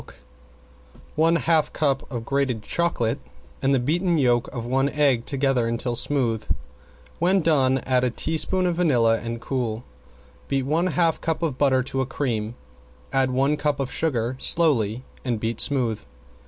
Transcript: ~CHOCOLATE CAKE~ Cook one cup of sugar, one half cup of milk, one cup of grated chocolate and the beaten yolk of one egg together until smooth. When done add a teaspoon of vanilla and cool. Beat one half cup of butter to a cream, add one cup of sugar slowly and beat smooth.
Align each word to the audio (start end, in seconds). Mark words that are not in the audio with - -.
~CHOCOLATE 0.01 0.15
CAKE~ 0.15 0.15
Cook 0.15 0.33
one 0.33 0.33
cup 0.33 0.97
of 0.97 0.97
sugar, 0.97 1.15
one 1.15 1.35
half 1.35 1.73
cup 1.73 2.01
of 2.01 2.09
milk, 2.09 2.09
one 2.09 2.09
cup 2.09 2.17
of 2.21 2.25
grated 2.25 2.63
chocolate 2.63 3.19
and 3.61 3.71
the 3.75 3.79
beaten 3.79 4.17
yolk 4.17 4.47
of 4.47 4.65
one 4.65 4.89
egg 4.89 5.25
together 5.27 5.67
until 5.67 5.95
smooth. 5.95 6.43
When 7.19 7.41
done 7.41 7.77
add 7.85 8.03
a 8.03 8.09
teaspoon 8.09 8.65
of 8.65 8.75
vanilla 8.77 9.19
and 9.19 9.39
cool. 9.39 9.83
Beat 10.47 10.63
one 10.65 10.87
half 10.87 11.21
cup 11.21 11.43
of 11.43 11.59
butter 11.59 11.83
to 11.83 12.01
a 12.01 12.07
cream, 12.07 12.55
add 13.13 13.29
one 13.29 13.55
cup 13.57 13.79
of 13.79 13.91
sugar 13.93 14.37
slowly 14.39 15.03
and 15.23 15.39
beat 15.39 15.61
smooth. 15.61 16.01